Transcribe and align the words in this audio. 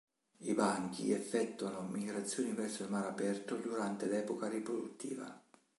I 0.39 0.53
banchi 0.55 1.11
effettuano 1.11 1.81
migrazioni 1.81 2.53
verso 2.53 2.81
il 2.83 2.89
mare 2.89 3.07
aperto 3.09 3.53
durante 3.57 4.07
l'epoca 4.07 4.49
riproduttiva. 4.49 5.39